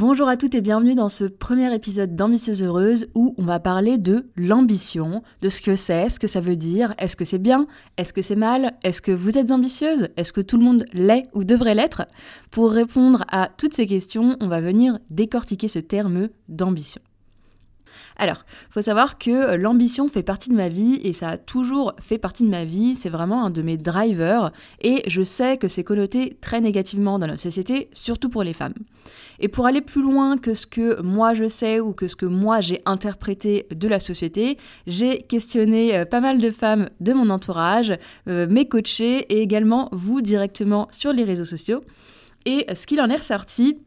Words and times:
Bonjour 0.00 0.28
à 0.28 0.38
toutes 0.38 0.54
et 0.54 0.62
bienvenue 0.62 0.94
dans 0.94 1.10
ce 1.10 1.24
premier 1.24 1.74
épisode 1.74 2.16
d'Ambitieuse 2.16 2.62
Heureuse 2.62 3.08
où 3.14 3.34
on 3.36 3.44
va 3.44 3.60
parler 3.60 3.98
de 3.98 4.30
l'ambition, 4.34 5.22
de 5.42 5.50
ce 5.50 5.60
que 5.60 5.76
c'est, 5.76 6.08
ce 6.08 6.18
que 6.18 6.26
ça 6.26 6.40
veut 6.40 6.56
dire, 6.56 6.94
est-ce 6.96 7.16
que 7.16 7.26
c'est 7.26 7.36
bien, 7.36 7.66
est-ce 7.98 8.14
que 8.14 8.22
c'est 8.22 8.34
mal, 8.34 8.78
est-ce 8.82 9.02
que 9.02 9.12
vous 9.12 9.36
êtes 9.36 9.50
ambitieuse, 9.50 10.08
est-ce 10.16 10.32
que 10.32 10.40
tout 10.40 10.56
le 10.56 10.64
monde 10.64 10.86
l'est 10.94 11.28
ou 11.34 11.44
devrait 11.44 11.74
l'être? 11.74 12.06
Pour 12.50 12.70
répondre 12.70 13.26
à 13.28 13.50
toutes 13.54 13.74
ces 13.74 13.86
questions, 13.86 14.38
on 14.40 14.48
va 14.48 14.62
venir 14.62 14.98
décortiquer 15.10 15.68
ce 15.68 15.80
terme 15.80 16.30
d'ambition. 16.48 17.02
Alors, 18.16 18.44
faut 18.70 18.82
savoir 18.82 19.18
que 19.18 19.30
euh, 19.30 19.56
l'ambition 19.56 20.08
fait 20.08 20.22
partie 20.22 20.50
de 20.50 20.54
ma 20.54 20.68
vie 20.68 21.00
et 21.02 21.12
ça 21.12 21.30
a 21.30 21.38
toujours 21.38 21.94
fait 22.00 22.18
partie 22.18 22.44
de 22.44 22.48
ma 22.48 22.64
vie. 22.64 22.94
C'est 22.94 23.08
vraiment 23.08 23.44
un 23.44 23.50
de 23.50 23.62
mes 23.62 23.76
drivers 23.76 24.52
et 24.80 25.02
je 25.06 25.22
sais 25.22 25.56
que 25.56 25.68
c'est 25.68 25.84
connoté 25.84 26.36
très 26.40 26.60
négativement 26.60 27.18
dans 27.18 27.26
notre 27.26 27.40
société, 27.40 27.88
surtout 27.92 28.28
pour 28.28 28.42
les 28.42 28.52
femmes. 28.52 28.74
Et 29.38 29.48
pour 29.48 29.66
aller 29.66 29.80
plus 29.80 30.02
loin 30.02 30.36
que 30.36 30.52
ce 30.54 30.66
que 30.66 31.00
moi 31.00 31.32
je 31.34 31.48
sais 31.48 31.80
ou 31.80 31.92
que 31.92 32.08
ce 32.08 32.16
que 32.16 32.26
moi 32.26 32.60
j'ai 32.60 32.82
interprété 32.84 33.66
de 33.74 33.88
la 33.88 34.00
société, 34.00 34.58
j'ai 34.86 35.22
questionné 35.22 35.96
euh, 35.96 36.04
pas 36.04 36.20
mal 36.20 36.40
de 36.40 36.50
femmes 36.50 36.90
de 37.00 37.12
mon 37.12 37.30
entourage, 37.30 37.96
euh, 38.28 38.46
mes 38.48 38.68
coachés 38.68 39.20
et 39.32 39.40
également 39.40 39.88
vous 39.92 40.20
directement 40.20 40.88
sur 40.90 41.12
les 41.12 41.24
réseaux 41.24 41.44
sociaux. 41.46 41.80
Et 42.46 42.66
ce 42.74 42.86
qu'il 42.86 43.00
en 43.00 43.08
est 43.10 43.16
ressorti, 43.16 43.78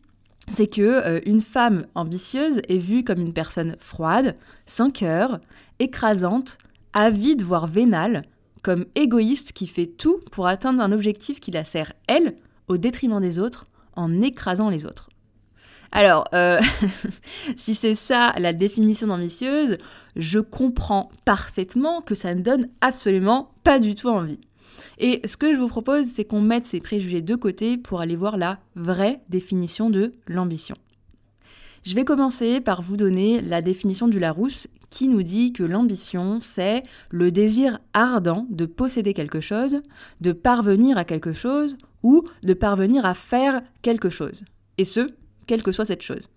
c'est 0.48 0.68
que 0.68 0.82
euh, 0.82 1.20
une 1.26 1.42
femme 1.42 1.86
ambitieuse 1.96 2.62
est 2.68 2.78
vue 2.78 3.04
comme 3.04 3.22
une 3.22 3.34
personne 3.34 3.76
froide, 3.80 4.36
sans 4.66 4.90
cœur, 4.90 5.40
écrasante, 5.80 6.58
avide 6.94 7.42
voire 7.42 7.68
vénale, 7.68 8.24
comme 8.62 8.86
égoïste 8.96 9.54
qui 9.54 9.68
fait 9.68 9.88
tout 9.88 10.20
pour 10.32 10.48
atteindre 10.48 10.82
un 10.82 10.92
objectif 10.92 11.40
qui 11.40 11.52
la 11.52 11.66
sert 11.66 11.94
elle 12.08 12.36
au 12.68 12.78
détriment 12.78 13.20
des 13.20 13.40
autres, 13.40 13.66
en 13.96 14.22
écrasant 14.22 14.70
les 14.70 14.86
autres. 14.86 15.10
Alors, 15.92 16.28
euh, 16.34 16.60
si 17.56 17.76
c'est 17.76 17.96
ça 17.96 18.34
la 18.38 18.54
définition 18.54 19.08
d'ambitieuse, 19.08 19.78
je 20.16 20.40
comprends 20.40 21.12
parfaitement 21.24 22.02
que 22.02 22.16
ça 22.16 22.34
ne 22.34 22.42
donne 22.42 22.70
absolument 22.82 23.52
pas 23.64 23.80
du 23.80 23.94
tout 23.94 24.10
envie. 24.10 24.40
Et 24.98 25.22
ce 25.26 25.38
que 25.38 25.54
je 25.54 25.60
vous 25.60 25.68
propose, 25.68 26.06
c'est 26.06 26.26
qu'on 26.26 26.42
mette 26.42 26.66
ces 26.66 26.80
préjugés 26.80 27.22
de 27.22 27.36
côté 27.36 27.78
pour 27.78 28.02
aller 28.02 28.16
voir 28.16 28.38
la 28.38 28.60
vraie 28.76 29.22
définition 29.30 29.90
de 29.90 30.14
l'ambition. 30.28 30.76
Je 31.84 31.96
vais 31.96 32.06
commencer 32.06 32.62
par 32.62 32.82
vous 32.82 32.96
donner 32.96 33.42
la 33.42 33.62
définition 33.62 34.08
du 34.08 34.20
Larousse 34.20 34.68
qui 34.90 35.10
nous 35.10 35.24
dit 35.24 35.52
que 35.52 35.64
l'ambition, 35.64 36.40
c'est 36.42 36.84
le 37.10 37.32
désir 37.32 37.80
ardent 37.94 38.46
de 38.50 38.66
posséder 38.66 39.14
quelque 39.14 39.42
chose, 39.42 39.82
de 40.22 40.32
parvenir 40.32 40.98
à 40.98 41.04
quelque 41.04 41.34
chose 41.34 41.76
ou 42.04 42.24
de 42.44 42.54
parvenir 42.54 43.06
à 43.06 43.14
faire 43.14 43.62
quelque 43.82 44.10
chose. 44.10 44.46
Et 44.78 44.86
ce, 44.86 45.10
quelle 45.48 45.64
que 45.64 45.72
soit 45.72 45.86
cette 45.86 46.04
chose. 46.04 46.30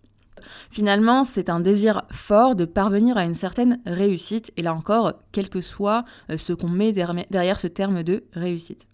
Finalement, 0.71 1.25
c'est 1.25 1.49
un 1.49 1.61
désir 1.61 2.03
fort 2.11 2.55
de 2.55 2.65
parvenir 2.65 3.17
à 3.17 3.25
une 3.25 3.35
certaine 3.35 3.81
réussite, 3.87 4.53
et 4.57 4.63
là 4.63 4.75
encore, 4.75 5.15
quel 5.33 5.49
que 5.49 5.61
soit 5.61 6.05
euh, 6.31 6.37
ce 6.37 6.53
qu'on 6.53 6.69
met 6.69 6.93
derrière 6.93 7.61
ce 7.61 7.67
terme 7.67 8.03
de 8.03 8.25
réussite. 8.33 8.87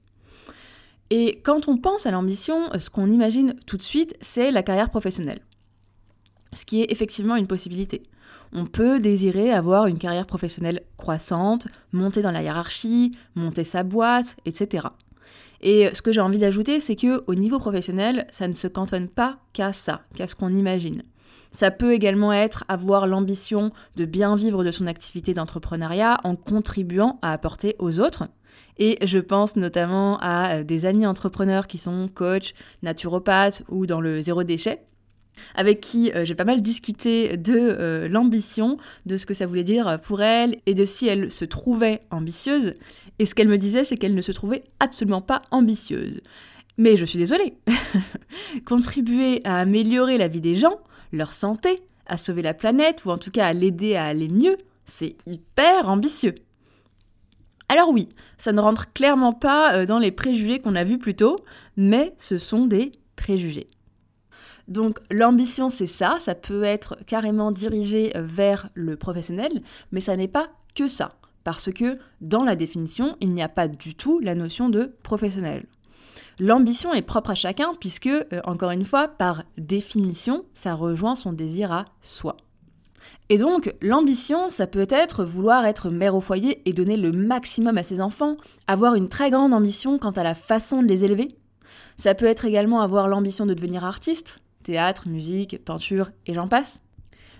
Et 1.10 1.40
quand 1.42 1.68
on 1.68 1.76
pense 1.76 2.06
à 2.06 2.10
l'ambition, 2.10 2.70
ce 2.78 2.88
qu'on 2.88 3.10
imagine 3.10 3.54
tout 3.66 3.76
de 3.76 3.82
suite, 3.82 4.16
c'est 4.22 4.50
la 4.50 4.62
carrière 4.62 4.88
professionnelle. 4.88 5.40
Ce 6.52 6.64
qui 6.64 6.80
est 6.80 6.90
effectivement 6.90 7.36
une 7.36 7.46
possibilité. 7.46 8.02
On 8.54 8.66
peut 8.66 9.00
désirer 9.00 9.52
avoir 9.52 9.86
une 9.86 9.98
carrière 9.98 10.26
professionnelle 10.26 10.82
croissante, 10.96 11.68
monter 11.92 12.22
dans 12.22 12.30
la 12.30 12.42
hiérarchie, 12.42 13.12
monter 13.34 13.64
sa 13.64 13.82
boîte, 13.82 14.36
etc. 14.44 14.88
Et 15.62 15.88
ce 15.94 16.02
que 16.02 16.12
j'ai 16.12 16.20
envie 16.20 16.38
d'ajouter, 16.38 16.80
c'est 16.80 16.96
que 16.96 17.22
au 17.26 17.34
niveau 17.34 17.58
professionnel, 17.58 18.26
ça 18.30 18.48
ne 18.48 18.54
se 18.54 18.66
cantonne 18.66 19.08
pas 19.08 19.38
qu'à 19.52 19.72
ça, 19.72 20.02
qu'à 20.14 20.26
ce 20.26 20.34
qu'on 20.34 20.52
imagine. 20.52 21.02
Ça 21.52 21.70
peut 21.70 21.92
également 21.92 22.32
être 22.32 22.64
avoir 22.68 23.06
l'ambition 23.06 23.72
de 23.96 24.04
bien 24.04 24.36
vivre 24.36 24.64
de 24.64 24.70
son 24.70 24.86
activité 24.86 25.34
d'entrepreneuriat 25.34 26.18
en 26.24 26.36
contribuant 26.36 27.18
à 27.22 27.32
apporter 27.32 27.76
aux 27.78 28.00
autres. 28.00 28.24
Et 28.78 28.98
je 29.04 29.18
pense 29.18 29.56
notamment 29.56 30.18
à 30.20 30.56
euh, 30.56 30.64
des 30.64 30.86
amis 30.86 31.06
entrepreneurs 31.06 31.66
qui 31.66 31.78
sont 31.78 32.08
coachs, 32.12 32.54
naturopathes 32.82 33.62
ou 33.68 33.86
dans 33.86 34.00
le 34.00 34.20
zéro 34.22 34.44
déchet 34.44 34.82
avec 35.54 35.80
qui 35.80 36.12
euh, 36.12 36.24
j'ai 36.24 36.34
pas 36.34 36.44
mal 36.44 36.60
discuté 36.60 37.36
de 37.36 37.54
euh, 37.56 38.08
l'ambition, 38.08 38.76
de 39.06 39.16
ce 39.16 39.26
que 39.26 39.34
ça 39.34 39.46
voulait 39.46 39.64
dire 39.64 39.98
pour 40.02 40.22
elle 40.22 40.58
et 40.66 40.74
de 40.74 40.84
si 40.84 41.06
elle 41.06 41.30
se 41.30 41.44
trouvait 41.44 42.00
ambitieuse. 42.10 42.74
Et 43.18 43.26
ce 43.26 43.34
qu'elle 43.34 43.48
me 43.48 43.58
disait, 43.58 43.84
c'est 43.84 43.96
qu'elle 43.96 44.14
ne 44.14 44.22
se 44.22 44.32
trouvait 44.32 44.64
absolument 44.80 45.20
pas 45.20 45.42
ambitieuse. 45.50 46.20
Mais 46.78 46.96
je 46.96 47.04
suis 47.04 47.18
désolée. 47.18 47.54
Contribuer 48.64 49.40
à 49.44 49.58
améliorer 49.58 50.18
la 50.18 50.28
vie 50.28 50.40
des 50.40 50.56
gens, 50.56 50.78
leur 51.12 51.32
santé, 51.32 51.82
à 52.06 52.16
sauver 52.16 52.42
la 52.42 52.54
planète 52.54 53.04
ou 53.04 53.10
en 53.10 53.18
tout 53.18 53.30
cas 53.30 53.46
à 53.46 53.52
l'aider 53.52 53.94
à 53.94 54.06
aller 54.06 54.28
mieux, 54.28 54.56
c'est 54.84 55.16
hyper 55.26 55.88
ambitieux. 55.88 56.34
Alors 57.68 57.90
oui, 57.90 58.08
ça 58.36 58.52
ne 58.52 58.60
rentre 58.60 58.92
clairement 58.92 59.32
pas 59.32 59.74
euh, 59.74 59.86
dans 59.86 59.98
les 59.98 60.12
préjugés 60.12 60.58
qu'on 60.58 60.74
a 60.74 60.84
vus 60.84 60.98
plus 60.98 61.14
tôt, 61.14 61.38
mais 61.76 62.12
ce 62.18 62.36
sont 62.36 62.66
des 62.66 62.92
préjugés. 63.16 63.70
Donc 64.68 64.98
l'ambition, 65.10 65.70
c'est 65.70 65.86
ça, 65.86 66.16
ça 66.18 66.34
peut 66.34 66.64
être 66.64 66.98
carrément 67.06 67.50
dirigé 67.50 68.16
euh, 68.16 68.22
vers 68.22 68.68
le 68.74 68.96
professionnel, 68.96 69.62
mais 69.90 70.00
ça 70.00 70.16
n'est 70.16 70.28
pas 70.28 70.50
que 70.74 70.86
ça, 70.86 71.14
parce 71.44 71.72
que 71.72 71.98
dans 72.20 72.44
la 72.44 72.56
définition, 72.56 73.16
il 73.20 73.32
n'y 73.32 73.42
a 73.42 73.48
pas 73.48 73.68
du 73.68 73.94
tout 73.94 74.20
la 74.20 74.34
notion 74.34 74.68
de 74.68 74.94
professionnel. 75.02 75.64
L'ambition 76.38 76.92
est 76.92 77.02
propre 77.02 77.30
à 77.30 77.34
chacun 77.34 77.72
puisque, 77.78 78.06
euh, 78.06 78.24
encore 78.44 78.70
une 78.70 78.84
fois, 78.84 79.08
par 79.08 79.44
définition, 79.58 80.44
ça 80.54 80.74
rejoint 80.74 81.16
son 81.16 81.32
désir 81.32 81.72
à 81.72 81.86
soi. 82.00 82.36
Et 83.28 83.38
donc, 83.38 83.74
l'ambition, 83.80 84.50
ça 84.50 84.66
peut 84.66 84.86
être 84.90 85.24
vouloir 85.24 85.64
être 85.64 85.90
mère 85.90 86.14
au 86.14 86.20
foyer 86.20 86.62
et 86.68 86.72
donner 86.72 86.96
le 86.96 87.12
maximum 87.12 87.78
à 87.78 87.82
ses 87.82 88.00
enfants, 88.00 88.36
avoir 88.66 88.94
une 88.94 89.08
très 89.08 89.30
grande 89.30 89.54
ambition 89.54 89.98
quant 89.98 90.10
à 90.10 90.22
la 90.22 90.34
façon 90.34 90.82
de 90.82 90.88
les 90.88 91.04
élever. 91.04 91.34
Ça 91.96 92.14
peut 92.14 92.26
être 92.26 92.44
également 92.44 92.80
avoir 92.80 93.08
l'ambition 93.08 93.46
de 93.46 93.54
devenir 93.54 93.84
artiste, 93.84 94.40
théâtre, 94.62 95.08
musique, 95.08 95.64
peinture 95.64 96.10
et 96.26 96.34
j'en 96.34 96.48
passe. 96.48 96.80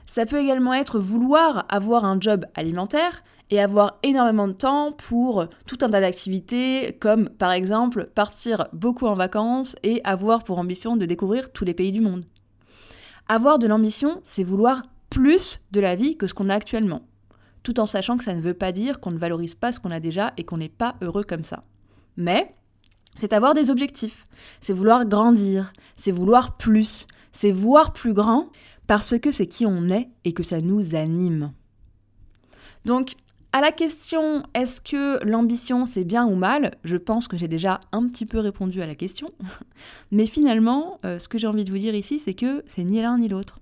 Ça 0.07 0.27
peut 0.27 0.41
également 0.41 0.75
être 0.75 0.99
vouloir 0.99 1.65
avoir 1.69 2.05
un 2.05 2.21
job 2.21 2.45
alimentaire 2.55 3.23
et 3.53 3.61
avoir 3.61 3.99
énormément 4.03 4.49
de 4.49 4.55
temps 4.55 4.93
pour 4.93 5.47
tout 5.67 5.77
un 5.83 5.91
tas 5.91 6.01
d'activités, 6.01 6.97
comme 6.99 7.29
par 7.29 7.53
exemple 7.53 8.11
partir 8.15 8.67
beaucoup 8.73 9.07
en 9.07 9.15
vacances 9.15 9.77
et 9.83 10.01
avoir 10.05 10.43
pour 10.43 10.59
ambition 10.59 10.97
de 10.97 11.05
découvrir 11.05 11.53
tous 11.53 11.67
les 11.67 11.75
pays 11.75 11.93
du 11.93 12.01
monde. 12.01 12.25
Avoir 13.29 13.59
de 13.59 13.67
l'ambition, 13.67 14.23
c'est 14.25 14.43
vouloir 14.43 14.85
plus 15.11 15.61
de 15.71 15.81
la 15.81 15.97
vie 15.97 16.17
que 16.17 16.27
ce 16.27 16.33
qu'on 16.33 16.49
a 16.49 16.55
actuellement, 16.55 17.03
tout 17.63 17.79
en 17.79 17.85
sachant 17.85 18.17
que 18.17 18.25
ça 18.25 18.33
ne 18.33 18.41
veut 18.41 18.55
pas 18.55 18.73
dire 18.73 19.01
qu'on 19.01 19.11
ne 19.11 19.19
valorise 19.19 19.55
pas 19.55 19.71
ce 19.71 19.81
qu'on 19.81 19.91
a 19.91 20.01
déjà 20.01 20.33
et 20.39 20.45
qu'on 20.45 20.57
n'est 20.57 20.71
pas 20.71 20.95
heureux 21.03 21.23
comme 21.23 21.45
ça. 21.45 21.63
Mais 22.17 22.55
c'est 23.17 23.35
avoir 23.35 23.53
des 23.53 23.69
objectifs, 23.69 24.27
c'est 24.63 24.73
vouloir 24.73 25.05
grandir, 25.05 25.75
c'est 25.97 26.11
vouloir 26.11 26.57
plus, 26.57 27.07
c'est 27.33 27.53
voir 27.53 27.93
plus 27.93 28.15
grand 28.15 28.49
parce 28.87 29.19
que 29.19 29.31
c'est 29.31 29.47
qui 29.47 29.67
on 29.67 29.91
est 29.91 30.09
et 30.25 30.33
que 30.33 30.43
ça 30.43 30.63
nous 30.63 30.95
anime. 30.95 31.53
Donc 32.87 33.15
à 33.53 33.61
la 33.61 33.71
question 33.71 34.43
est-ce 34.55 34.81
que 34.81 35.23
l'ambition 35.25 35.85
c'est 35.85 36.05
bien 36.05 36.27
ou 36.27 36.35
mal, 36.35 36.73
je 36.85 36.97
pense 36.97 37.29
que 37.29 37.37
j'ai 37.37 37.49
déjà 37.49 37.81
un 37.93 38.07
petit 38.09 38.25
peu 38.25 38.39
répondu 38.39 38.81
à 38.81 38.87
la 38.87 38.95
question. 38.95 39.31
Mais 40.11 40.27
finalement, 40.27 40.99
euh, 41.05 41.19
ce 41.19 41.29
que 41.29 41.39
j'ai 41.39 41.47
envie 41.47 41.65
de 41.65 41.71
vous 41.71 41.79
dire 41.79 41.95
ici, 41.95 42.19
c'est 42.19 42.35
que 42.35 42.63
c'est 42.67 42.85
ni 42.85 43.01
l'un 43.03 43.19
ni 43.19 43.29
l'autre. 43.29 43.59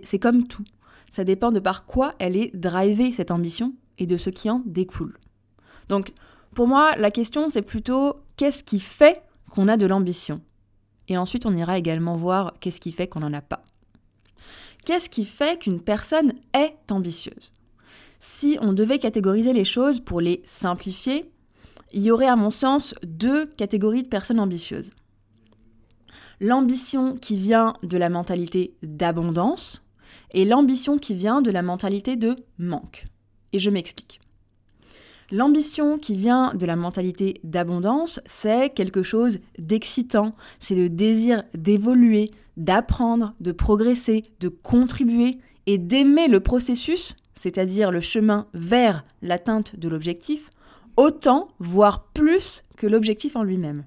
C'est 0.00 0.18
comme 0.18 0.46
tout. 0.46 0.64
Ça 1.12 1.24
dépend 1.24 1.52
de 1.52 1.60
par 1.60 1.84
quoi 1.84 2.10
elle 2.18 2.36
est 2.36 2.54
drivée, 2.54 3.12
cette 3.12 3.30
ambition, 3.30 3.74
et 3.98 4.06
de 4.06 4.16
ce 4.16 4.30
qui 4.30 4.50
en 4.50 4.62
découle. 4.64 5.18
Donc, 5.88 6.12
pour 6.54 6.66
moi, 6.66 6.96
la 6.96 7.10
question 7.10 7.48
c'est 7.48 7.62
plutôt 7.62 8.16
qu'est-ce 8.36 8.62
qui 8.62 8.80
fait 8.80 9.22
qu'on 9.50 9.68
a 9.68 9.76
de 9.76 9.86
l'ambition? 9.86 10.40
Et 11.08 11.16
ensuite, 11.18 11.46
on 11.46 11.54
ira 11.54 11.78
également 11.78 12.16
voir 12.16 12.54
qu'est-ce 12.60 12.80
qui 12.80 12.90
fait 12.90 13.06
qu'on 13.06 13.20
n'en 13.20 13.32
a 13.32 13.42
pas. 13.42 13.62
Qu'est-ce 14.84 15.10
qui 15.10 15.24
fait 15.24 15.58
qu'une 15.58 15.80
personne 15.80 16.32
est 16.54 16.74
ambitieuse? 16.90 17.52
Si 18.28 18.58
on 18.60 18.72
devait 18.72 18.98
catégoriser 18.98 19.52
les 19.52 19.64
choses 19.64 20.00
pour 20.00 20.20
les 20.20 20.42
simplifier, 20.44 21.30
il 21.92 22.02
y 22.02 22.10
aurait 22.10 22.26
à 22.26 22.34
mon 22.34 22.50
sens 22.50 22.92
deux 23.04 23.46
catégories 23.46 24.02
de 24.02 24.08
personnes 24.08 24.40
ambitieuses. 24.40 24.90
L'ambition 26.40 27.14
qui 27.14 27.36
vient 27.36 27.76
de 27.84 27.96
la 27.96 28.08
mentalité 28.08 28.74
d'abondance 28.82 29.84
et 30.32 30.44
l'ambition 30.44 30.98
qui 30.98 31.14
vient 31.14 31.40
de 31.40 31.52
la 31.52 31.62
mentalité 31.62 32.16
de 32.16 32.34
manque. 32.58 33.04
Et 33.52 33.60
je 33.60 33.70
m'explique. 33.70 34.20
L'ambition 35.30 35.96
qui 35.96 36.16
vient 36.16 36.52
de 36.52 36.66
la 36.66 36.76
mentalité 36.76 37.40
d'abondance, 37.44 38.20
c'est 38.26 38.70
quelque 38.70 39.04
chose 39.04 39.38
d'excitant, 39.56 40.34
c'est 40.58 40.74
le 40.74 40.90
désir 40.90 41.44
d'évoluer, 41.54 42.32
d'apprendre, 42.56 43.34
de 43.40 43.52
progresser, 43.52 44.24
de 44.40 44.48
contribuer 44.48 45.38
et 45.66 45.78
d'aimer 45.78 46.26
le 46.26 46.40
processus, 46.40 47.16
c'est-à-dire 47.36 47.90
le 47.90 48.00
chemin 48.00 48.48
vers 48.54 49.04
l'atteinte 49.22 49.78
de 49.78 49.88
l'objectif, 49.88 50.50
autant, 50.96 51.48
voire 51.58 52.08
plus 52.08 52.62
que 52.76 52.86
l'objectif 52.86 53.36
en 53.36 53.42
lui-même. 53.42 53.84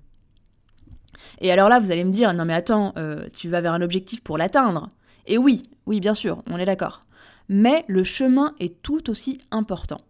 Et 1.41 1.51
alors 1.51 1.69
là, 1.69 1.79
vous 1.79 1.91
allez 1.91 2.05
me 2.05 2.11
dire, 2.11 2.33
non 2.33 2.45
mais 2.45 2.53
attends, 2.53 2.93
euh, 2.97 3.27
tu 3.35 3.49
vas 3.49 3.61
vers 3.61 3.73
un 3.73 3.81
objectif 3.81 4.21
pour 4.21 4.37
l'atteindre. 4.37 4.89
Et 5.25 5.37
oui, 5.37 5.63
oui, 5.85 5.99
bien 5.99 6.13
sûr, 6.13 6.43
on 6.49 6.57
est 6.57 6.65
d'accord. 6.65 7.01
Mais 7.49 7.83
le 7.87 8.03
chemin 8.03 8.53
est 8.59 8.81
tout 8.81 9.09
aussi 9.09 9.39
important. 9.51 10.01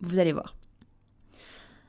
Vous 0.00 0.18
allez 0.18 0.32
voir. 0.32 0.56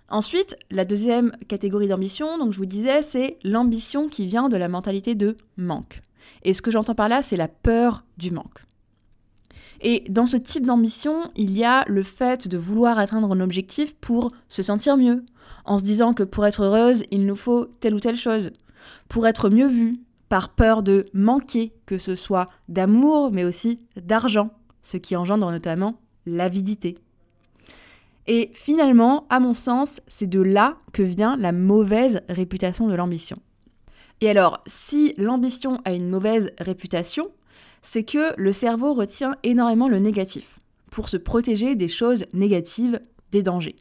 Ensuite, 0.10 0.58
la 0.72 0.86
deuxième 0.86 1.32
catégorie 1.48 1.88
d'ambition, 1.88 2.38
donc 2.38 2.52
je 2.52 2.58
vous 2.58 2.66
disais, 2.66 3.04
c'est 3.04 3.38
l'ambition 3.44 4.10
qui 4.10 4.26
vient 4.26 4.50
de 4.50 4.58
la 4.58 4.68
mentalité 4.68 5.14
de 5.14 5.38
manque. 5.56 6.02
Et 6.44 6.54
ce 6.54 6.62
que 6.62 6.72
j'entends 6.72 6.96
par 6.96 7.10
là, 7.10 7.22
c'est 7.22 7.38
la 7.38 7.48
peur 7.48 8.04
du 8.18 8.32
manque. 8.32 8.66
Et 9.82 10.04
dans 10.10 10.26
ce 10.26 10.38
type 10.38 10.66
d'ambition, 10.66 11.32
il 11.36 11.56
y 11.56 11.64
a 11.64 11.86
le 11.88 12.04
fait 12.04 12.48
de 12.48 12.58
vouloir 12.58 13.00
atteindre 13.00 13.34
un 13.34 13.40
objectif 13.40 13.96
pour 13.96 14.32
se 14.50 14.62
sentir 14.62 14.98
mieux, 14.98 15.24
en 15.66 15.78
se 15.78 15.84
disant 15.84 16.14
que 16.14 16.24
pour 16.24 16.46
être 16.46 16.64
heureuse, 16.64 17.04
il 17.12 17.26
nous 17.26 17.36
faut 17.36 17.66
telle 17.80 17.94
ou 17.94 18.00
telle 18.00 18.18
chose, 18.18 18.52
pour 19.08 19.28
être 19.28 19.50
mieux 19.50 19.68
vue, 19.68 20.00
par 20.28 20.50
peur 20.50 20.84
de 20.84 21.08
manquer, 21.14 21.74
que 21.86 21.98
ce 21.98 22.16
soit 22.16 22.50
d'amour, 22.68 23.32
mais 23.32 23.46
aussi 23.46 23.80
d'argent, 23.96 24.52
ce 24.82 24.98
qui 24.98 25.16
engendre 25.16 25.50
notamment 25.50 26.00
l'avidité. 26.26 26.98
Et 28.28 28.52
finalement, 28.54 29.26
à 29.30 29.40
mon 29.40 29.56
sens, 29.56 30.02
c'est 30.08 30.28
de 30.28 30.40
là 30.40 30.78
que 30.94 31.02
vient 31.02 31.36
la 31.36 31.52
mauvaise 31.52 32.22
réputation 32.30 32.88
de 32.88 32.94
l'ambition. 32.94 33.40
Et 34.22 34.30
alors, 34.30 34.62
si 34.68 35.16
l'ambition 35.18 35.80
a 35.86 35.94
une 35.94 36.10
mauvaise 36.10 36.52
réputation, 36.60 37.32
c'est 37.82 38.04
que 38.04 38.34
le 38.38 38.52
cerveau 38.52 38.94
retient 38.94 39.36
énormément 39.44 39.88
le 39.88 40.00
négatif 40.00 40.60
pour 40.92 41.10
se 41.10 41.18
protéger 41.18 41.76
des 41.76 41.88
choses 41.88 42.26
négatives, 42.34 43.00
des 43.32 43.44
dangers. 43.44 43.76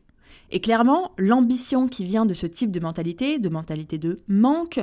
Et 0.50 0.60
clairement, 0.60 1.12
l'ambition 1.18 1.88
qui 1.88 2.04
vient 2.04 2.24
de 2.24 2.34
ce 2.34 2.46
type 2.46 2.70
de 2.70 2.80
mentalité, 2.80 3.38
de 3.38 3.48
mentalité 3.48 3.98
de 3.98 4.20
manque, 4.28 4.80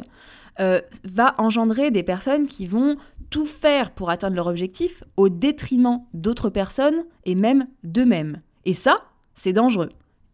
euh, 0.59 0.79
va 1.03 1.33
engendrer 1.37 1.91
des 1.91 2.03
personnes 2.03 2.47
qui 2.47 2.67
vont 2.67 2.97
tout 3.29 3.45
faire 3.45 3.91
pour 3.91 4.09
atteindre 4.09 4.35
leur 4.35 4.47
objectif 4.47 5.03
au 5.17 5.27
détriment 5.29 6.03
d'autres 6.13 6.49
personnes 6.49 7.03
et 7.25 7.35
même 7.35 7.67
d'eux-mêmes. 7.83 8.41
Et 8.65 8.73
ça, 8.73 8.97
c'est 9.33 9.53
dangereux, 9.53 9.89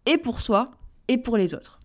et 0.05 0.17
pour 0.17 0.41
soi, 0.41 0.71
et 1.07 1.17
pour 1.17 1.37
les 1.37 1.55
autres. 1.55 1.79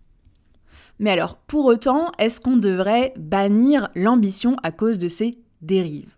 Mais 0.99 1.11
alors, 1.11 1.37
pour 1.37 1.65
autant, 1.65 2.11
est-ce 2.17 2.41
qu'on 2.41 2.57
devrait 2.57 3.13
bannir 3.17 3.89
l'ambition 3.95 4.57
à 4.63 4.71
cause 4.71 4.97
de 4.97 5.09
ces 5.09 5.37
dérives? 5.61 6.16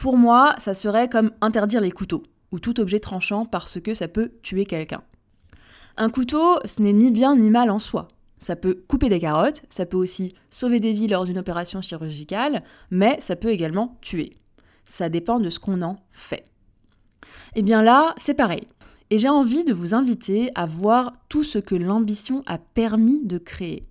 Pour 0.00 0.16
moi, 0.16 0.54
ça 0.56 0.72
serait 0.72 1.10
comme 1.10 1.30
interdire 1.42 1.82
les 1.82 1.90
couteaux, 1.90 2.22
ou 2.52 2.58
tout 2.58 2.80
objet 2.80 3.00
tranchant 3.00 3.44
parce 3.44 3.78
que 3.78 3.92
ça 3.92 4.08
peut 4.08 4.32
tuer 4.42 4.64
quelqu'un. 4.64 5.02
Un 5.98 6.08
couteau, 6.08 6.58
ce 6.64 6.80
n'est 6.80 6.94
ni 6.94 7.10
bien 7.10 7.36
ni 7.36 7.50
mal 7.50 7.70
en 7.70 7.78
soi. 7.78 8.08
Ça 8.38 8.56
peut 8.56 8.82
couper 8.88 9.10
des 9.10 9.20
carottes, 9.20 9.62
ça 9.68 9.84
peut 9.84 9.98
aussi 9.98 10.34
sauver 10.48 10.80
des 10.80 10.94
vies 10.94 11.06
lors 11.06 11.26
d'une 11.26 11.36
opération 11.36 11.82
chirurgicale, 11.82 12.62
mais 12.90 13.20
ça 13.20 13.36
peut 13.36 13.50
également 13.50 13.98
tuer. 14.00 14.38
Ça 14.88 15.10
dépend 15.10 15.38
de 15.38 15.50
ce 15.50 15.60
qu'on 15.60 15.82
en 15.82 15.96
fait. 16.12 16.46
Et 17.54 17.56
eh 17.56 17.62
bien 17.62 17.82
là, 17.82 18.14
c'est 18.16 18.32
pareil. 18.32 18.66
Et 19.10 19.18
j'ai 19.18 19.28
envie 19.28 19.64
de 19.64 19.74
vous 19.74 19.92
inviter 19.92 20.50
à 20.54 20.64
voir 20.64 21.12
tout 21.28 21.44
ce 21.44 21.58
que 21.58 21.74
l'ambition 21.74 22.40
a 22.46 22.56
permis 22.56 23.22
de 23.22 23.36
créer. 23.36 23.86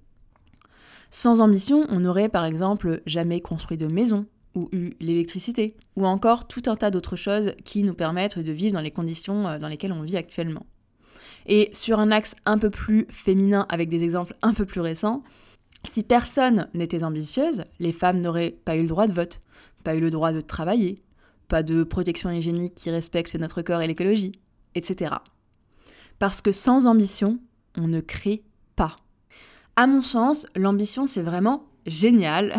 Sans 1.11 1.39
ambition, 1.39 1.85
on 1.89 1.99
n'aurait 1.99 2.29
par 2.29 2.45
exemple 2.45 3.03
jamais 3.05 3.41
construit 3.41 3.77
de 3.77 3.85
maison, 3.85 4.25
ou 4.55 4.69
eu 4.71 4.91
l'électricité, 4.99 5.75
ou 5.95 6.05
encore 6.05 6.47
tout 6.47 6.63
un 6.67 6.75
tas 6.75 6.91
d'autres 6.91 7.15
choses 7.15 7.53
qui 7.65 7.83
nous 7.83 7.93
permettent 7.93 8.39
de 8.39 8.51
vivre 8.51 8.73
dans 8.73 8.81
les 8.81 8.91
conditions 8.91 9.47
euh, 9.47 9.59
dans 9.59 9.67
lesquelles 9.67 9.91
on 9.91 10.01
vit 10.01 10.17
actuellement. 10.17 10.65
Et 11.45 11.69
sur 11.73 11.99
un 11.99 12.11
axe 12.11 12.35
un 12.45 12.57
peu 12.57 12.69
plus 12.69 13.07
féminin, 13.09 13.65
avec 13.69 13.89
des 13.89 14.03
exemples 14.03 14.35
un 14.41 14.53
peu 14.53 14.65
plus 14.65 14.81
récents, 14.81 15.23
si 15.87 16.03
personne 16.03 16.67
n'était 16.73 17.03
ambitieuse, 17.03 17.63
les 17.79 17.91
femmes 17.91 18.19
n'auraient 18.19 18.51
pas 18.51 18.75
eu 18.75 18.81
le 18.81 18.87
droit 18.87 19.07
de 19.07 19.13
vote, 19.13 19.39
pas 19.83 19.95
eu 19.95 20.01
le 20.01 20.11
droit 20.11 20.33
de 20.33 20.41
travailler, 20.41 20.99
pas 21.47 21.63
de 21.63 21.83
protection 21.83 22.29
hygiénique 22.29 22.75
qui 22.75 22.89
respecte 22.89 23.33
notre 23.35 23.61
corps 23.61 23.81
et 23.81 23.87
l'écologie, 23.87 24.33
etc. 24.75 25.15
Parce 26.19 26.41
que 26.41 26.51
sans 26.51 26.85
ambition, 26.85 27.39
on 27.75 27.87
ne 27.87 28.01
crée 28.01 28.43
pas. 28.75 28.97
À 29.75 29.87
mon 29.87 30.01
sens, 30.01 30.45
l'ambition, 30.55 31.07
c'est 31.07 31.21
vraiment 31.21 31.68
génial. 31.89 32.55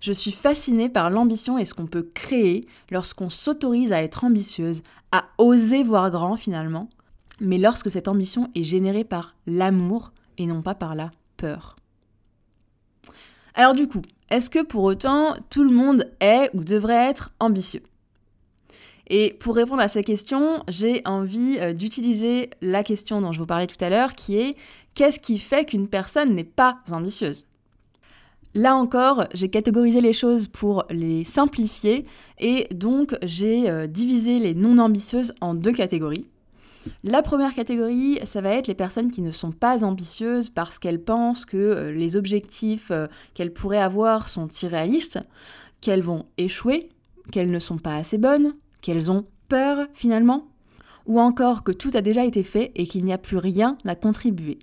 Je 0.00 0.12
suis 0.12 0.32
fascinée 0.32 0.88
par 0.88 1.08
l'ambition 1.08 1.56
et 1.56 1.64
ce 1.64 1.72
qu'on 1.72 1.86
peut 1.86 2.10
créer 2.14 2.66
lorsqu'on 2.90 3.30
s'autorise 3.30 3.92
à 3.92 4.02
être 4.02 4.24
ambitieuse, 4.24 4.82
à 5.12 5.24
oser 5.38 5.82
voir 5.82 6.10
grand 6.10 6.36
finalement, 6.36 6.90
mais 7.40 7.58
lorsque 7.58 7.90
cette 7.90 8.08
ambition 8.08 8.50
est 8.54 8.64
générée 8.64 9.04
par 9.04 9.34
l'amour 9.46 10.12
et 10.36 10.46
non 10.46 10.62
pas 10.62 10.74
par 10.74 10.94
la 10.94 11.10
peur. 11.36 11.76
Alors 13.54 13.74
du 13.74 13.88
coup, 13.88 14.02
est-ce 14.30 14.50
que 14.50 14.62
pour 14.62 14.82
autant 14.82 15.34
tout 15.48 15.64
le 15.64 15.74
monde 15.74 16.10
est 16.20 16.50
ou 16.54 16.64
devrait 16.64 17.08
être 17.08 17.32
ambitieux? 17.40 17.82
Et 19.06 19.36
pour 19.38 19.54
répondre 19.54 19.82
à 19.82 19.88
ces 19.88 20.02
questions, 20.02 20.62
j'ai 20.68 21.02
envie 21.04 21.58
euh, 21.60 21.72
d'utiliser 21.72 22.50
la 22.62 22.82
question 22.82 23.20
dont 23.20 23.32
je 23.32 23.38
vous 23.38 23.46
parlais 23.46 23.66
tout 23.66 23.82
à 23.84 23.90
l'heure, 23.90 24.14
qui 24.14 24.38
est 24.38 24.56
qu'est-ce 24.94 25.20
qui 25.20 25.38
fait 25.38 25.66
qu'une 25.66 25.88
personne 25.88 26.34
n'est 26.34 26.44
pas 26.44 26.78
ambitieuse? 26.90 27.44
Là 28.54 28.76
encore, 28.76 29.26
j'ai 29.34 29.48
catégorisé 29.48 30.00
les 30.00 30.12
choses 30.12 30.46
pour 30.46 30.84
les 30.88 31.24
simplifier 31.24 32.06
et 32.38 32.68
donc 32.72 33.16
j'ai 33.22 33.68
euh, 33.68 33.88
divisé 33.88 34.38
les 34.38 34.54
non 34.54 34.78
ambitieuses 34.78 35.34
en 35.40 35.54
deux 35.54 35.72
catégories. 35.72 36.26
La 37.02 37.22
première 37.22 37.54
catégorie, 37.54 38.20
ça 38.24 38.40
va 38.40 38.50
être 38.50 38.68
les 38.68 38.74
personnes 38.74 39.10
qui 39.10 39.22
ne 39.22 39.32
sont 39.32 39.50
pas 39.50 39.82
ambitieuses 39.82 40.50
parce 40.50 40.78
qu'elles 40.78 41.02
pensent 41.02 41.46
que 41.46 41.56
euh, 41.56 41.92
les 41.92 42.14
objectifs 42.14 42.92
qu'elles 43.34 43.52
pourraient 43.52 43.78
avoir 43.78 44.28
sont 44.28 44.48
irréalistes, 44.62 45.18
qu'elles 45.80 46.02
vont 46.02 46.26
échouer, 46.38 46.90
qu'elles 47.32 47.50
ne 47.50 47.58
sont 47.58 47.78
pas 47.78 47.96
assez 47.96 48.18
bonnes, 48.18 48.54
qu'elles 48.82 49.10
ont 49.10 49.26
peur 49.48 49.88
finalement, 49.94 50.46
ou 51.06 51.20
encore 51.20 51.64
que 51.64 51.72
tout 51.72 51.90
a 51.94 52.02
déjà 52.02 52.24
été 52.24 52.44
fait 52.44 52.70
et 52.76 52.86
qu'il 52.86 53.04
n'y 53.04 53.12
a 53.12 53.18
plus 53.18 53.36
rien 53.36 53.76
à 53.84 53.96
contribuer. 53.96 54.60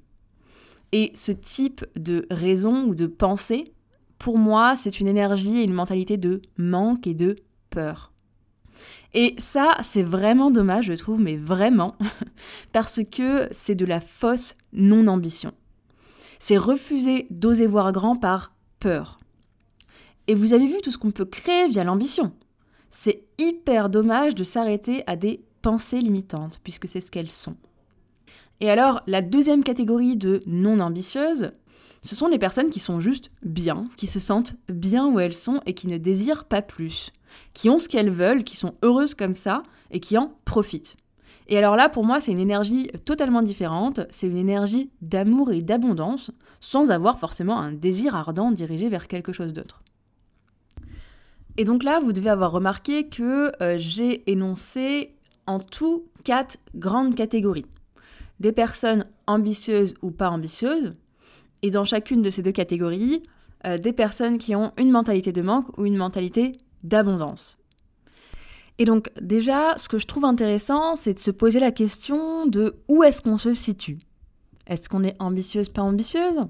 Et 0.91 1.11
ce 1.13 1.31
type 1.31 1.85
de 1.95 2.25
raison 2.29 2.83
ou 2.85 2.95
de 2.95 3.07
pensée, 3.07 3.73
pour 4.21 4.37
moi, 4.37 4.75
c'est 4.75 4.99
une 4.99 5.07
énergie 5.07 5.57
et 5.57 5.63
une 5.63 5.73
mentalité 5.73 6.15
de 6.15 6.43
manque 6.55 7.07
et 7.07 7.15
de 7.15 7.37
peur. 7.71 8.11
Et 9.15 9.33
ça, 9.39 9.77
c'est 9.81 10.03
vraiment 10.03 10.51
dommage, 10.51 10.85
je 10.85 10.93
trouve, 10.93 11.19
mais 11.19 11.37
vraiment, 11.37 11.95
parce 12.71 13.01
que 13.11 13.47
c'est 13.51 13.73
de 13.73 13.83
la 13.83 13.99
fausse 13.99 14.57
non-ambition. 14.73 15.53
C'est 16.37 16.57
refuser 16.57 17.25
d'oser 17.31 17.65
voir 17.65 17.91
grand 17.91 18.15
par 18.15 18.53
peur. 18.79 19.19
Et 20.27 20.35
vous 20.35 20.53
avez 20.53 20.67
vu 20.67 20.77
tout 20.83 20.91
ce 20.91 20.99
qu'on 20.99 21.09
peut 21.09 21.25
créer 21.25 21.67
via 21.67 21.83
l'ambition. 21.83 22.31
C'est 22.91 23.23
hyper 23.39 23.89
dommage 23.89 24.35
de 24.35 24.43
s'arrêter 24.43 25.03
à 25.07 25.15
des 25.15 25.43
pensées 25.63 25.99
limitantes, 25.99 26.59
puisque 26.63 26.87
c'est 26.87 27.01
ce 27.01 27.09
qu'elles 27.09 27.31
sont. 27.31 27.57
Et 28.59 28.69
alors, 28.69 29.01
la 29.07 29.23
deuxième 29.23 29.63
catégorie 29.63 30.15
de 30.15 30.43
non 30.45 30.79
ambitieuses, 30.79 31.51
ce 32.01 32.15
sont 32.15 32.27
les 32.27 32.39
personnes 32.39 32.69
qui 32.69 32.79
sont 32.79 32.99
juste 32.99 33.31
bien, 33.43 33.87
qui 33.95 34.07
se 34.07 34.19
sentent 34.19 34.55
bien 34.69 35.07
où 35.07 35.19
elles 35.19 35.33
sont 35.33 35.61
et 35.65 35.73
qui 35.73 35.87
ne 35.87 35.97
désirent 35.97 36.45
pas 36.45 36.61
plus, 36.61 37.11
qui 37.53 37.69
ont 37.69 37.79
ce 37.79 37.87
qu'elles 37.87 38.09
veulent, 38.09 38.43
qui 38.43 38.57
sont 38.57 38.75
heureuses 38.83 39.13
comme 39.13 39.35
ça 39.35 39.63
et 39.91 39.99
qui 39.99 40.17
en 40.17 40.33
profitent. 40.45 40.97
Et 41.47 41.57
alors 41.57 41.75
là, 41.75 41.89
pour 41.89 42.05
moi, 42.05 42.19
c'est 42.19 42.31
une 42.31 42.39
énergie 42.39 42.87
totalement 43.05 43.41
différente, 43.41 44.01
c'est 44.09 44.27
une 44.27 44.37
énergie 44.37 44.89
d'amour 45.01 45.51
et 45.51 45.61
d'abondance, 45.61 46.31
sans 46.59 46.91
avoir 46.91 47.19
forcément 47.19 47.59
un 47.59 47.71
désir 47.71 48.15
ardent 48.15 48.51
dirigé 48.51 48.89
vers 48.89 49.07
quelque 49.07 49.33
chose 49.33 49.53
d'autre. 49.53 49.81
Et 51.57 51.65
donc 51.65 51.83
là, 51.83 51.99
vous 51.99 52.13
devez 52.13 52.29
avoir 52.29 52.51
remarqué 52.51 53.09
que 53.09 53.51
euh, 53.61 53.75
j'ai 53.77 54.29
énoncé 54.31 55.13
en 55.45 55.59
tout 55.59 56.05
quatre 56.23 56.57
grandes 56.75 57.15
catégories. 57.15 57.65
Des 58.39 58.53
personnes 58.53 59.05
ambitieuses 59.27 59.95
ou 60.01 60.11
pas 60.11 60.29
ambitieuses, 60.29 60.95
et 61.61 61.71
dans 61.71 61.83
chacune 61.83 62.21
de 62.21 62.29
ces 62.29 62.41
deux 62.41 62.51
catégories, 62.51 63.23
euh, 63.65 63.77
des 63.77 63.93
personnes 63.93 64.37
qui 64.37 64.55
ont 64.55 64.71
une 64.77 64.91
mentalité 64.91 65.31
de 65.31 65.41
manque 65.41 65.77
ou 65.77 65.85
une 65.85 65.97
mentalité 65.97 66.53
d'abondance. 66.83 67.57
Et 68.79 68.85
donc 68.85 69.11
déjà, 69.21 69.77
ce 69.77 69.87
que 69.87 69.99
je 69.99 70.07
trouve 70.07 70.25
intéressant, 70.25 70.95
c'est 70.95 71.13
de 71.13 71.19
se 71.19 71.29
poser 71.31 71.59
la 71.59 71.71
question 71.71 72.47
de 72.47 72.77
où 72.87 73.03
est-ce 73.03 73.21
qu'on 73.21 73.37
se 73.37 73.53
situe? 73.53 73.99
Est-ce 74.65 74.89
qu'on 74.89 75.03
est 75.03 75.15
ambitieuse, 75.19 75.69
pas 75.69 75.83
ambitieuse? 75.83 76.41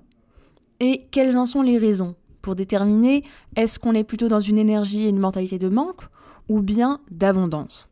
Et 0.80 1.08
quelles 1.12 1.38
en 1.38 1.46
sont 1.46 1.62
les 1.62 1.78
raisons 1.78 2.16
pour 2.42 2.56
déterminer 2.56 3.24
est-ce 3.56 3.80
qu'on 3.80 3.94
est 3.94 4.04
plutôt 4.04 4.30
dans 4.30 4.40
une 4.40 4.58
énergie 4.58 5.04
et 5.04 5.10
une 5.10 5.20
mentalité 5.20 5.60
de 5.60 5.70
manque 5.70 6.04
ou 6.48 6.62
bien 6.62 7.02
d'abondance? 7.12 7.90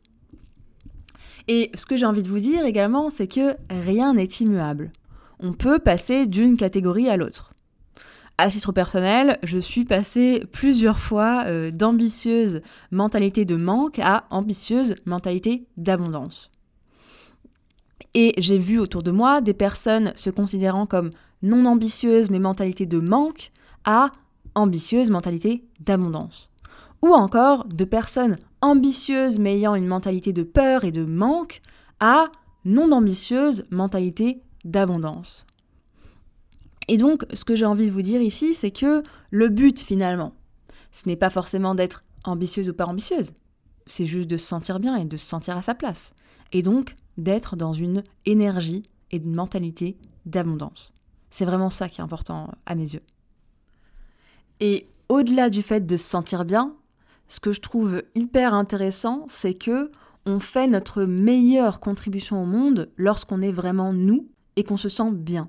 Et 1.46 1.70
ce 1.74 1.84
que 1.84 1.96
j'ai 1.96 2.06
envie 2.06 2.22
de 2.22 2.28
vous 2.28 2.40
dire 2.40 2.64
également, 2.64 3.10
c'est 3.10 3.28
que 3.28 3.56
rien 3.68 4.14
n'est 4.14 4.24
immuable. 4.24 4.90
On 5.42 5.54
peut 5.54 5.78
passer 5.78 6.26
d'une 6.26 6.56
catégorie 6.56 7.08
à 7.08 7.16
l'autre. 7.16 7.54
À 8.36 8.48
titre 8.48 8.72
personnel, 8.72 9.38
je 9.42 9.58
suis 9.58 9.84
passée 9.84 10.44
plusieurs 10.52 10.98
fois 10.98 11.44
euh, 11.46 11.70
d'ambitieuse 11.70 12.60
mentalité 12.90 13.44
de 13.44 13.56
manque 13.56 13.98
à 13.98 14.24
ambitieuse 14.30 14.96
mentalité 15.06 15.66
d'abondance. 15.76 16.50
Et 18.14 18.34
j'ai 18.38 18.58
vu 18.58 18.78
autour 18.78 19.02
de 19.02 19.10
moi 19.10 19.40
des 19.40 19.54
personnes 19.54 20.12
se 20.16 20.30
considérant 20.30 20.86
comme 20.86 21.10
non 21.42 21.64
ambitieuses 21.64 22.30
mais 22.30 22.38
mentalité 22.38 22.86
de 22.86 22.98
manque 22.98 23.50
à 23.84 24.10
ambitieuse 24.54 25.10
mentalité 25.10 25.64
d'abondance. 25.80 26.50
Ou 27.02 27.14
encore 27.14 27.64
de 27.66 27.84
personnes 27.84 28.38
ambitieuses 28.60 29.38
mais 29.38 29.56
ayant 29.56 29.74
une 29.74 29.86
mentalité 29.86 30.32
de 30.32 30.42
peur 30.42 30.84
et 30.84 30.92
de 30.92 31.04
manque 31.04 31.62
à 31.98 32.30
non 32.64 32.92
ambitieuse 32.92 33.64
mentalité 33.70 34.42
d'abondance. 34.64 35.46
Et 36.88 36.96
donc, 36.96 37.24
ce 37.32 37.44
que 37.44 37.54
j'ai 37.54 37.64
envie 37.64 37.86
de 37.86 37.92
vous 37.92 38.02
dire 38.02 38.20
ici, 38.20 38.54
c'est 38.54 38.70
que 38.70 39.02
le 39.30 39.48
but 39.48 39.78
finalement, 39.78 40.34
ce 40.92 41.08
n'est 41.08 41.16
pas 41.16 41.30
forcément 41.30 41.74
d'être 41.74 42.04
ambitieuse 42.24 42.68
ou 42.68 42.74
pas 42.74 42.86
ambitieuse, 42.86 43.32
c'est 43.86 44.06
juste 44.06 44.28
de 44.28 44.36
se 44.36 44.46
sentir 44.46 44.80
bien 44.80 44.96
et 44.96 45.04
de 45.04 45.16
se 45.16 45.26
sentir 45.26 45.56
à 45.56 45.62
sa 45.62 45.74
place. 45.74 46.14
Et 46.52 46.62
donc, 46.62 46.94
d'être 47.16 47.56
dans 47.56 47.72
une 47.72 48.02
énergie 48.26 48.82
et 49.10 49.18
une 49.18 49.34
mentalité 49.34 49.96
d'abondance. 50.26 50.92
C'est 51.30 51.44
vraiment 51.44 51.70
ça 51.70 51.88
qui 51.88 52.00
est 52.00 52.04
important 52.04 52.50
à 52.66 52.74
mes 52.74 52.92
yeux. 52.92 53.02
Et 54.60 54.86
au-delà 55.08 55.48
du 55.48 55.62
fait 55.62 55.86
de 55.86 55.96
se 55.96 56.08
sentir 56.08 56.44
bien, 56.44 56.74
ce 57.28 57.40
que 57.40 57.52
je 57.52 57.60
trouve 57.60 58.02
hyper 58.14 58.54
intéressant, 58.54 59.26
c'est 59.28 59.54
que 59.54 59.90
on 60.26 60.38
fait 60.38 60.66
notre 60.66 61.04
meilleure 61.04 61.80
contribution 61.80 62.42
au 62.42 62.46
monde 62.46 62.90
lorsqu'on 62.96 63.40
est 63.40 63.52
vraiment 63.52 63.92
nous 63.92 64.28
et 64.60 64.62
qu'on 64.62 64.76
se 64.76 64.90
sent 64.90 65.10
bien. 65.12 65.48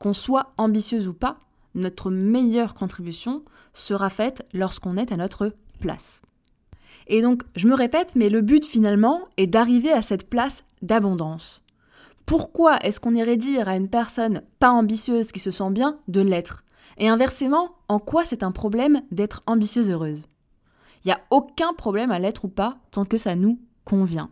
Qu'on 0.00 0.12
soit 0.12 0.52
ambitieuse 0.56 1.06
ou 1.06 1.14
pas, 1.14 1.38
notre 1.76 2.10
meilleure 2.10 2.74
contribution 2.74 3.44
sera 3.72 4.10
faite 4.10 4.44
lorsqu'on 4.52 4.96
est 4.96 5.12
à 5.12 5.16
notre 5.16 5.54
place. 5.78 6.20
Et 7.06 7.22
donc, 7.22 7.44
je 7.54 7.68
me 7.68 7.76
répète, 7.76 8.16
mais 8.16 8.28
le 8.28 8.40
but 8.40 8.64
finalement 8.64 9.20
est 9.36 9.46
d'arriver 9.46 9.92
à 9.92 10.02
cette 10.02 10.28
place 10.28 10.64
d'abondance. 10.82 11.62
Pourquoi 12.26 12.78
est-ce 12.78 12.98
qu'on 12.98 13.14
irait 13.14 13.36
dire 13.36 13.68
à 13.68 13.76
une 13.76 13.88
personne 13.88 14.42
pas 14.58 14.70
ambitieuse 14.70 15.30
qui 15.30 15.38
se 15.38 15.52
sent 15.52 15.70
bien 15.70 16.00
de 16.08 16.22
l'être? 16.22 16.64
Et 16.98 17.08
inversement, 17.08 17.76
en 17.88 18.00
quoi 18.00 18.24
c'est 18.24 18.42
un 18.42 18.50
problème 18.52 19.02
d'être 19.12 19.44
ambitieuse 19.46 19.90
heureuse? 19.90 20.24
Il 21.04 21.08
n'y 21.08 21.12
a 21.12 21.20
aucun 21.30 21.72
problème 21.72 22.10
à 22.10 22.18
l'être 22.18 22.46
ou 22.46 22.48
pas 22.48 22.78
tant 22.90 23.04
que 23.04 23.18
ça 23.18 23.36
nous 23.36 23.60
convient. 23.84 24.30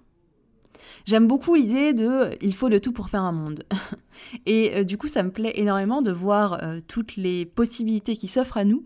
J'aime 1.05 1.26
beaucoup 1.26 1.55
l'idée 1.55 1.93
de 1.93 2.37
il 2.41 2.55
faut 2.55 2.69
de 2.69 2.79
tout 2.79 2.93
pour 2.93 3.09
faire 3.09 3.23
un 3.23 3.33
monde. 3.33 3.64
Et 4.47 4.76
euh, 4.76 4.85
du 4.85 4.97
coup, 4.97 5.09
ça 5.09 5.23
me 5.23 5.31
plaît 5.31 5.52
énormément 5.57 6.02
de 6.02 6.12
voir 6.12 6.62
euh, 6.62 6.81
toutes 6.87 7.17
les 7.17 7.45
possibilités 7.45 8.17
qui 8.17 8.29
s'offrent 8.29 8.59
à 8.59 8.64
nous. 8.64 8.85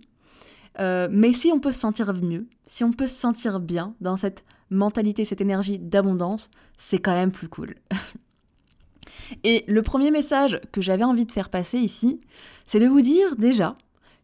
Euh, 0.78 1.08
mais 1.10 1.32
si 1.32 1.50
on 1.52 1.60
peut 1.60 1.72
se 1.72 1.80
sentir 1.80 2.12
mieux, 2.14 2.46
si 2.66 2.84
on 2.84 2.92
peut 2.92 3.06
se 3.06 3.18
sentir 3.18 3.60
bien 3.60 3.94
dans 4.00 4.16
cette 4.16 4.44
mentalité, 4.70 5.24
cette 5.24 5.40
énergie 5.40 5.78
d'abondance, 5.78 6.50
c'est 6.76 6.98
quand 6.98 7.14
même 7.14 7.32
plus 7.32 7.48
cool. 7.48 7.74
Et 9.44 9.64
le 9.66 9.82
premier 9.82 10.10
message 10.10 10.60
que 10.72 10.80
j'avais 10.80 11.04
envie 11.04 11.26
de 11.26 11.32
faire 11.32 11.48
passer 11.48 11.78
ici, 11.78 12.20
c'est 12.66 12.80
de 12.80 12.86
vous 12.86 13.00
dire 13.00 13.36
déjà 13.36 13.76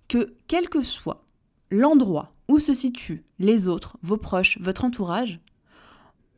que 0.08 0.34
quel 0.46 0.68
que 0.68 0.82
soit 0.82 1.24
l'endroit 1.70 2.34
où 2.48 2.58
se 2.58 2.74
situent 2.74 3.24
les 3.38 3.66
autres, 3.68 3.96
vos 4.02 4.18
proches, 4.18 4.58
votre 4.60 4.84
entourage, 4.84 5.40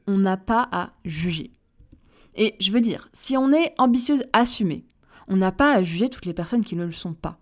on 0.06 0.18
n'a 0.18 0.36
pas 0.36 0.68
à 0.72 0.92
juger. 1.04 1.52
Et 2.34 2.56
je 2.60 2.72
veux 2.72 2.80
dire, 2.80 3.08
si 3.12 3.36
on 3.36 3.52
est 3.52 3.74
ambitieuse 3.78 4.22
assumée, 4.32 4.86
on 5.28 5.36
n'a 5.36 5.52
pas 5.52 5.72
à 5.72 5.82
juger 5.82 6.08
toutes 6.08 6.26
les 6.26 6.34
personnes 6.34 6.64
qui 6.64 6.76
ne 6.76 6.84
le 6.84 6.92
sont 6.92 7.14
pas. 7.14 7.38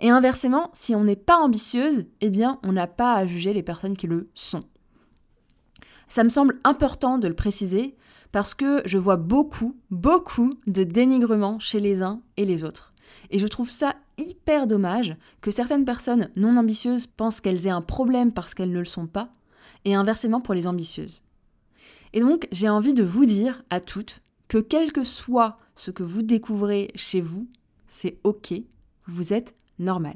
Et 0.00 0.10
inversement, 0.10 0.70
si 0.72 0.94
on 0.94 1.04
n'est 1.04 1.16
pas 1.16 1.38
ambitieuse, 1.38 2.06
eh 2.20 2.30
bien, 2.30 2.58
on 2.62 2.72
n'a 2.72 2.86
pas 2.86 3.14
à 3.14 3.26
juger 3.26 3.52
les 3.52 3.62
personnes 3.62 3.96
qui 3.96 4.06
le 4.06 4.28
sont. 4.34 4.64
Ça 6.08 6.24
me 6.24 6.28
semble 6.28 6.60
important 6.64 7.18
de 7.18 7.28
le 7.28 7.34
préciser 7.34 7.96
parce 8.32 8.54
que 8.54 8.82
je 8.84 8.98
vois 8.98 9.16
beaucoup, 9.16 9.76
beaucoup 9.90 10.50
de 10.66 10.84
dénigrement 10.84 11.58
chez 11.58 11.80
les 11.80 12.02
uns 12.02 12.20
et 12.36 12.44
les 12.44 12.64
autres. 12.64 12.92
Et 13.30 13.38
je 13.38 13.46
trouve 13.46 13.70
ça 13.70 13.94
hyper 14.18 14.66
dommage 14.66 15.16
que 15.40 15.50
certaines 15.50 15.84
personnes 15.84 16.30
non 16.36 16.56
ambitieuses 16.56 17.06
pensent 17.06 17.40
qu'elles 17.40 17.66
aient 17.66 17.70
un 17.70 17.82
problème 17.82 18.32
parce 18.32 18.54
qu'elles 18.54 18.72
ne 18.72 18.78
le 18.78 18.84
sont 18.84 19.06
pas, 19.06 19.30
et 19.84 19.94
inversement 19.94 20.40
pour 20.40 20.54
les 20.54 20.66
ambitieuses. 20.66 21.22
Et 22.14 22.20
donc, 22.20 22.46
j'ai 22.52 22.68
envie 22.68 22.94
de 22.94 23.02
vous 23.02 23.26
dire 23.26 23.62
à 23.70 23.80
toutes 23.80 24.20
que 24.46 24.58
quel 24.58 24.92
que 24.92 25.02
soit 25.02 25.58
ce 25.74 25.90
que 25.90 26.04
vous 26.04 26.22
découvrez 26.22 26.92
chez 26.94 27.20
vous, 27.20 27.48
c'est 27.88 28.18
ok, 28.22 28.54
vous 29.06 29.32
êtes 29.32 29.52
normal. 29.80 30.14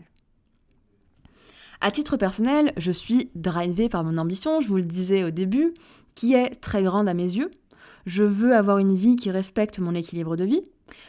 À 1.81 1.91
titre 1.91 2.17
personnel, 2.17 2.73
je 2.77 2.93
suis 2.93 3.31
drivée 3.35 3.89
par 3.89 4.05
mon 4.05 4.17
ambition, 4.17 4.61
je 4.61 4.69
vous 4.69 4.77
le 4.77 4.85
disais 4.85 5.25
au 5.25 5.31
début, 5.31 5.75
qui 6.15 6.35
est 6.35 6.51
très 6.61 6.85
grande 6.85 7.09
à 7.09 7.15
mes 7.15 7.25
yeux. 7.25 7.51
Je 8.07 8.23
veux 8.23 8.55
avoir 8.55 8.79
une 8.79 8.95
vie 8.95 9.17
qui 9.17 9.33
respecte 9.33 9.81
mon 9.81 9.95
équilibre 9.95 10.37
de 10.37 10.45
vie. 10.45 10.63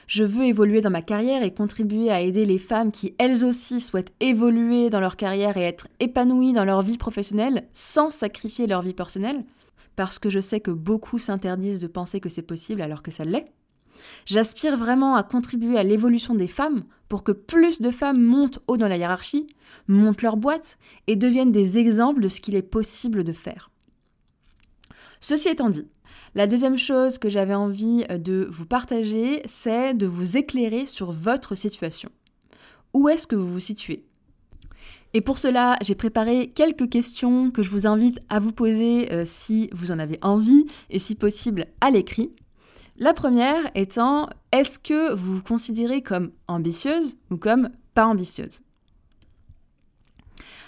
Je 0.08 0.24
veux 0.24 0.46
évoluer 0.46 0.82
dans 0.82 0.90
ma 0.90 1.04
carrière 1.04 1.44
et 1.44 1.54
contribuer 1.54 2.10
à 2.10 2.22
aider 2.22 2.46
les 2.46 2.60
femmes 2.60 2.92
qui, 2.92 3.14
elles 3.20 3.46
aussi, 3.46 3.80
souhaitent 3.80 4.14
évoluer 4.20 4.90
dans 4.90 5.00
leur 5.00 5.18
carrière 5.18 5.56
et 5.56 5.64
être 5.64 5.88
épanouies 6.00 6.54
dans 6.54 6.66
leur 6.66 6.82
vie 6.82 6.98
professionnelle 6.98 7.68
sans 7.74 8.10
sacrifier 8.10 8.66
leur 8.66 8.82
vie 8.82 8.94
personnelle, 8.94 9.44
parce 9.96 10.20
que 10.20 10.30
je 10.30 10.40
sais 10.40 10.60
que 10.60 10.72
beaucoup 10.72 11.20
s'interdisent 11.20 11.80
de 11.80 11.88
penser 11.88 12.20
que 12.20 12.30
c'est 12.30 12.42
possible 12.42 12.82
alors 12.82 13.04
que 13.04 13.12
ça 13.12 13.26
l'est. 13.26 13.52
J'aspire 14.26 14.78
vraiment 14.78 15.16
à 15.16 15.24
contribuer 15.24 15.78
à 15.78 15.84
l'évolution 15.84 16.36
des 16.36 16.48
femmes 16.48 16.84
pour 17.10 17.24
que 17.24 17.32
plus 17.32 17.82
de 17.82 17.92
femmes 17.92 18.22
montent 18.22 18.60
haut 18.68 18.78
dans 18.78 18.88
la 18.88 18.98
hiérarchie, 18.98 19.48
montent 19.88 20.22
leur 20.22 20.38
boîte 20.38 20.78
et 21.08 21.16
deviennent 21.16 21.52
des 21.52 21.78
exemples 21.78 22.22
de 22.22 22.30
ce 22.30 22.40
qu'il 22.40 22.56
est 22.56 22.62
possible 22.62 23.24
de 23.24 23.34
faire. 23.34 23.72
Ceci 25.20 25.50
étant 25.50 25.70
dit, 25.70 25.88
la 26.36 26.48
deuxième 26.48 26.78
chose 26.78 27.18
que 27.18 27.30
j'avais 27.30 27.56
envie 27.56 28.06
de 28.10 28.48
vous 28.50 28.66
partager, 28.66 29.42
c'est 29.46 29.94
de 29.94 30.06
vous 30.06 30.38
éclairer 30.38 30.86
sur 30.86 31.12
votre 31.12 31.56
situation. 31.56 32.10
Où 32.94 33.10
est-ce 33.10 33.28
que 33.28 33.36
vous 33.36 33.52
vous 33.52 33.60
situez? 33.60 34.09
Et 35.14 35.22
pour 35.22 35.40
cela, 35.40 35.78
j'ai 35.82 35.96
préparé 35.96 36.52
quelques 36.52 36.90
questions 36.90 37.50
que 37.50 37.64
je 37.64 37.70
vous 37.70 37.88
invite 37.88 38.20
à 38.30 38.40
vous 38.40 38.52
poser 38.52 39.12
euh, 39.12 39.24
si 39.26 39.70
vous 39.74 39.92
en 39.92 39.98
avez 39.98 40.20
envie 40.22 40.66
et 40.90 41.00
si 41.00 41.16
possible 41.16 41.66
à 41.82 41.90
l'écrit. 41.90 42.32
La 42.98 43.14
première 43.14 43.72
étant, 43.76 44.30
est-ce 44.52 44.78
que 44.78 45.14
vous 45.14 45.38
vous 45.38 45.44
considérez 45.44 46.04
comme 46.04 46.32
ambitieuse 46.48 47.18
ou 47.32 47.38
comme 47.38 47.70
pas 47.96 48.06
ambitieuse? 48.06 48.62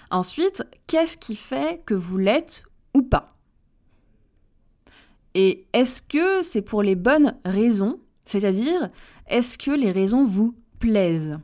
Ensuite, 0.09 0.63
qu'est-ce 0.87 1.17
qui 1.17 1.35
fait 1.35 1.83
que 1.85 1.93
vous 1.93 2.17
l'êtes 2.17 2.63
ou 2.95 3.03
pas? 3.03 3.27
Et 5.35 5.67
est-ce 5.73 6.01
que 6.01 6.41
c'est 6.41 6.61
pour 6.61 6.81
les 6.83 6.95
bonnes 6.95 7.37
raisons? 7.45 7.99
C'est-à-dire, 8.25 8.89
est-ce 9.27 9.57
que 9.57 9.71
les 9.71 9.91
raisons 9.91 10.25
vous 10.25 10.55
plaisent? 10.79 11.39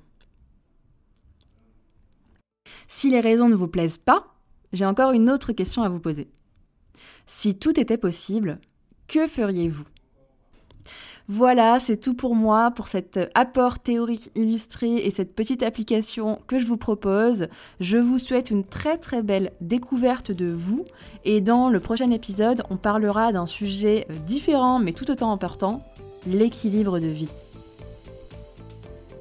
Si 2.99 3.11
les 3.11 3.19
raisons 3.19 3.47
ne 3.47 3.53
vous 3.53 3.67
plaisent 3.67 3.99
pas, 3.99 4.25
j'ai 4.73 4.83
encore 4.83 5.11
une 5.11 5.29
autre 5.29 5.51
question 5.51 5.83
à 5.83 5.87
vous 5.87 5.99
poser. 5.99 6.31
Si 7.27 7.53
tout 7.53 7.79
était 7.79 7.95
possible, 7.95 8.59
que 9.07 9.27
feriez-vous? 9.27 9.85
Voilà, 11.27 11.77
c'est 11.79 11.97
tout 11.97 12.15
pour 12.15 12.33
moi, 12.33 12.71
pour 12.71 12.87
cet 12.87 13.19
apport 13.35 13.77
théorique 13.77 14.31
illustré 14.33 14.95
et 14.95 15.11
cette 15.11 15.35
petite 15.35 15.61
application 15.61 16.41
que 16.47 16.57
je 16.57 16.65
vous 16.65 16.77
propose. 16.77 17.49
Je 17.79 17.99
vous 17.99 18.17
souhaite 18.17 18.49
une 18.49 18.63
très 18.63 18.97
très 18.97 19.21
belle 19.21 19.51
découverte 19.61 20.31
de 20.31 20.51
vous 20.51 20.83
et 21.23 21.39
dans 21.39 21.69
le 21.69 21.79
prochain 21.79 22.09
épisode, 22.09 22.63
on 22.71 22.77
parlera 22.77 23.31
d'un 23.31 23.45
sujet 23.45 24.07
différent 24.25 24.79
mais 24.79 24.93
tout 24.93 25.11
autant 25.11 25.31
important, 25.31 25.83
l'équilibre 26.25 26.99
de 26.99 27.05
vie. 27.05 27.29